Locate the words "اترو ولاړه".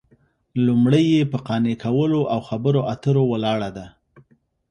2.93-3.69